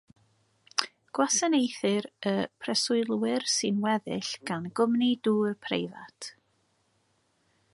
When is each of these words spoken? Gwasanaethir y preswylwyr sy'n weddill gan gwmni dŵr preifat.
Gwasanaethir 1.17 2.07
y 2.31 2.33
preswylwyr 2.63 3.45
sy'n 3.57 3.77
weddill 3.85 4.31
gan 4.51 4.65
gwmni 4.81 5.11
dŵr 5.29 5.55
preifat. 5.67 6.31